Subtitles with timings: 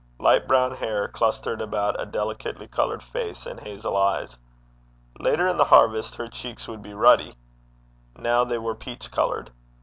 [0.17, 4.39] Light brown hair clustered about a delicately coloured face and hazel eyes.
[5.19, 7.35] Later in the harvest her cheeks would be ruddy
[8.17, 9.51] now they were peach coloured.